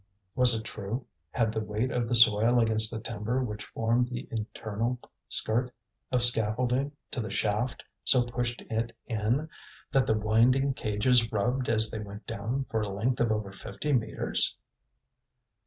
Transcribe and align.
Was 0.33 0.59
it 0.59 0.63
true? 0.63 1.05
Had 1.29 1.51
the 1.51 1.59
weight 1.63 1.91
of 1.91 2.09
the 2.09 2.15
soil 2.15 2.59
against 2.59 2.89
the 2.89 2.99
timber 2.99 3.43
which 3.43 3.65
formed 3.67 4.09
the 4.09 4.27
internal 4.31 4.99
skirt 5.29 5.69
of 6.11 6.23
scaffolding 6.23 6.93
to 7.11 7.21
the 7.21 7.29
shaft 7.29 7.83
so 8.03 8.23
pushed 8.23 8.63
it 8.71 8.97
in 9.05 9.47
that 9.91 10.07
the 10.07 10.17
winding 10.17 10.73
cages 10.73 11.31
rubbed 11.31 11.69
as 11.69 11.91
they 11.91 11.99
went 11.99 12.25
down 12.25 12.65
for 12.71 12.81
a 12.81 12.89
length 12.89 13.19
of 13.19 13.31
over 13.31 13.51
fifty 13.51 13.93
metres? 13.93 14.57